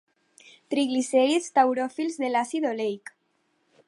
[0.73, 3.13] Triglicèrids tauròfils de l'àcid oleic.